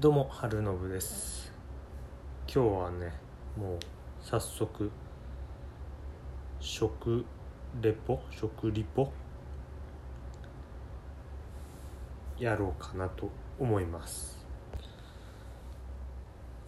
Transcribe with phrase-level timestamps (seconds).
[0.00, 1.52] どうも春信です。
[2.52, 3.12] 今日はね
[3.56, 3.78] もう
[4.20, 4.90] 早速
[6.58, 7.24] 食
[7.80, 9.12] レポ食リポ
[12.36, 14.44] やろうかなと思います。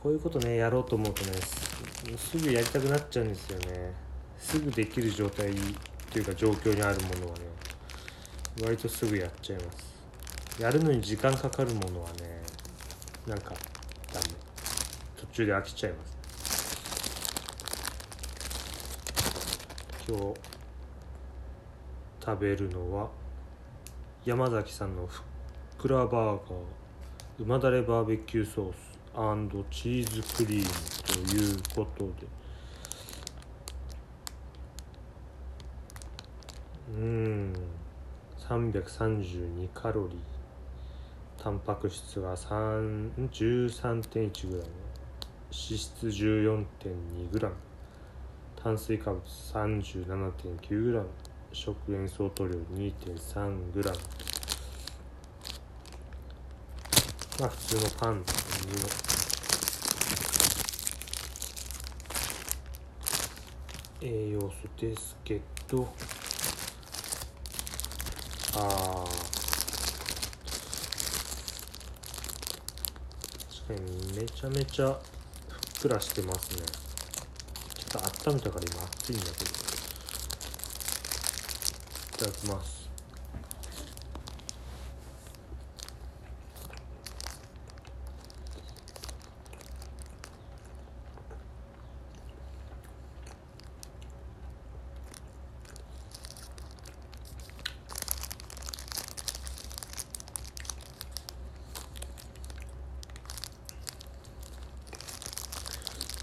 [0.00, 1.32] こういうことねやろうと思うとね
[2.16, 3.92] すすぐやりたくなっちゃうんですよね。
[4.38, 5.52] すぐできる状態
[6.12, 7.44] というか状況にあるものはね
[8.62, 10.62] 割とすぐやっちゃいます。
[10.62, 12.45] やるのに時間かかるものはね
[13.26, 13.54] なんか
[14.12, 14.26] ダメ。
[15.16, 16.16] 途中で飽きちゃいます。
[20.08, 20.34] 今日
[22.24, 23.10] 食べるのは
[24.24, 25.22] 山崎さんのふっ
[25.78, 26.42] くらバーガー
[27.38, 28.96] 旨だれバーベキューソース
[29.70, 32.26] チーズクリームということで。
[36.88, 37.52] うん。
[38.48, 40.35] 332カロリー。
[41.46, 44.64] タンパク質が 13.1g 脂
[45.52, 47.52] 質 14.2g
[48.60, 51.04] 炭水化物 37.9g
[51.52, 53.94] 食塩相当量 2.3g
[57.38, 58.42] まあ普通のパンって感
[64.00, 65.94] じの栄養素ですけど。
[68.58, 69.15] ああ
[73.66, 74.86] 確かにめちゃめちゃ
[75.48, 76.62] ふっくらしてますね。
[77.74, 79.50] ちょっと温めたから今熱いんだけど。
[82.14, 82.75] いただきます。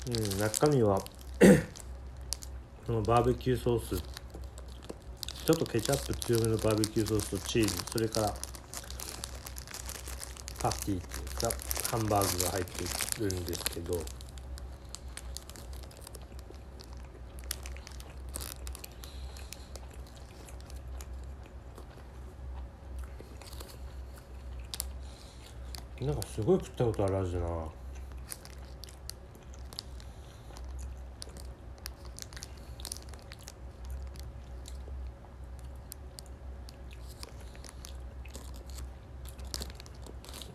[0.06, 1.00] うん中身は
[2.86, 4.04] このバーベキューソース。
[5.46, 7.76] ちょっとケチャップ強めのバーベキューソースとチーズ。
[7.90, 8.34] それから
[10.60, 11.50] パティっていうか
[11.90, 12.84] ハンバーグが入って
[13.22, 13.98] るんですけど。
[26.02, 27.83] なんかすごい食ったことあるはずな。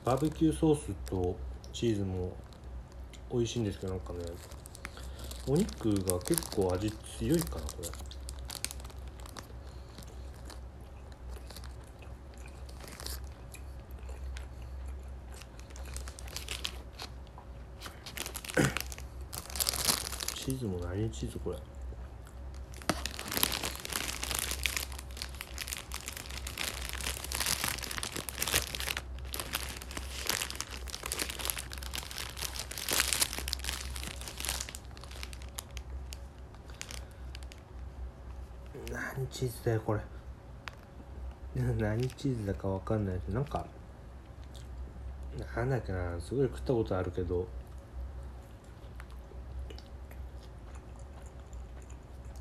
[0.09, 1.37] バーベキューソースと
[1.71, 2.35] チーズも
[3.31, 4.21] 美味しいんですけどなんかね
[5.47, 7.89] お肉が結構味強いかなこれ。
[20.35, 21.59] チーズも何チーズこれ。
[38.91, 40.01] 何チーズだよこれ。
[41.79, 43.67] 何チーズだか分かんないけどなんか
[45.57, 47.47] なんだっけなすごい食ったことあるけど。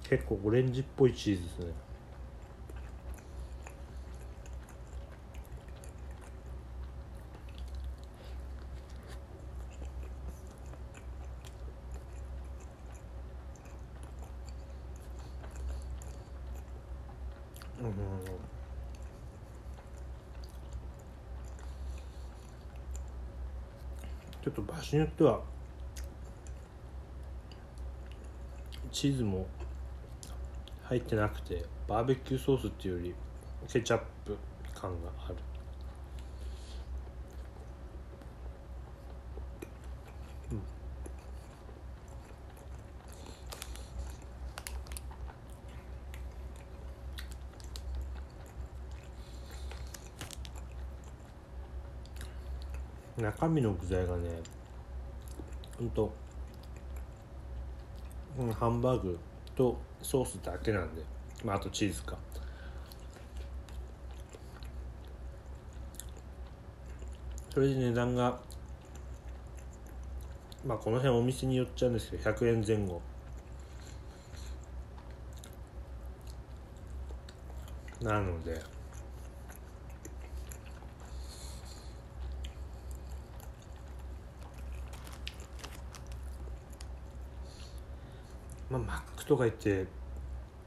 [0.09, 1.73] 結構オレンジっぽいチーズですね。
[17.81, 17.93] うん
[24.43, 25.41] ちょっと場所によっては
[28.91, 29.45] チーズも
[30.83, 33.15] 入ってなくてバーベキューソースっていうより
[33.67, 34.38] ケチャップ
[34.73, 35.35] 感がある。
[53.17, 54.29] 中身の具材がね
[55.77, 56.13] ほんと
[58.37, 59.19] うんハンバーグ
[59.55, 61.01] とソースだけなんで、
[61.43, 62.17] まあ、あとチーズか。
[67.51, 68.39] それで値段が
[70.63, 73.01] まあこの辺お店によっちゃうんですけど100円前後
[77.99, 78.61] なので
[88.69, 89.85] まあマックとか行って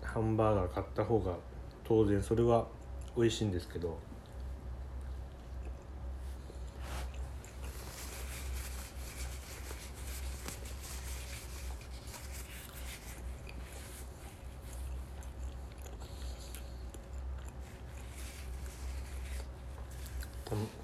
[0.02, 1.37] ハンバーガー買った方が
[1.85, 2.67] 当然それは
[3.17, 3.99] 美味しいんですけど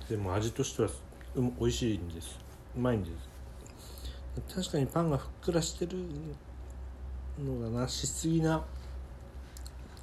[0.08, 0.88] でも味としては
[1.34, 2.38] う美味しいんです。
[2.76, 4.54] うまいんです。
[4.54, 5.96] 確かにパンがふっくらしてる
[7.44, 8.64] のがなしすぎな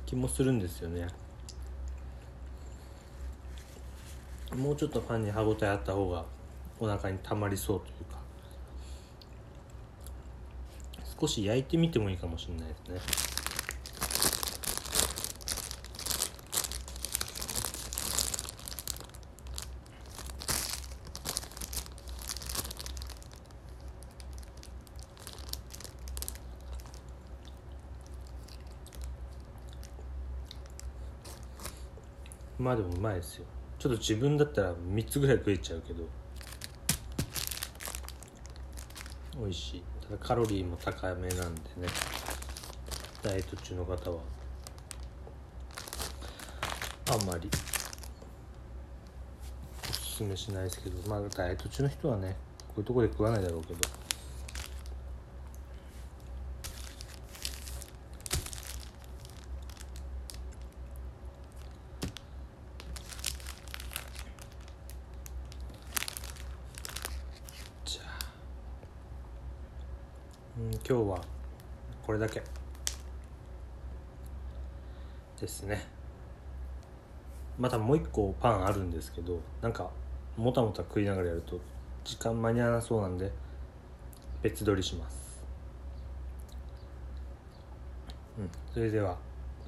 [0.05, 1.07] 気もするんですよね。
[4.55, 6.25] もうちょっとパンに歯ごたえあった方が
[6.79, 8.21] お腹にたまりそうというか。
[11.19, 13.52] 少し焼いてみてもいいかもしれないですね。
[32.63, 33.45] まあでもうまいですよ。
[33.77, 36.05] ちょっと自分だったら3つぐらい食えちゃうけど。
[39.37, 39.83] 美味しい。
[40.01, 41.87] ただカロリーも高めなんでね。
[43.21, 44.19] ダイエット中の方は。
[47.11, 47.49] あんまり。
[49.89, 51.09] おすすめしないですけど。
[51.09, 52.37] まあダイエット中の人はね
[52.69, 53.79] こういうとこで食わないだろうけど。
[70.55, 71.21] うん今日は
[72.05, 72.43] これだけ。
[75.41, 75.85] ですね。
[77.57, 79.89] またもう一個パンあるんですけどなんか
[80.37, 81.59] もたもた食いながらやると
[82.03, 83.31] 時間間に合わなそうなんで
[84.41, 85.43] 別撮りします。
[88.37, 89.17] うんそれでは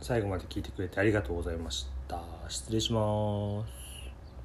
[0.01, 2.21] 最後まで聞いてくれてありがとうございました。
[2.47, 3.84] 失礼します。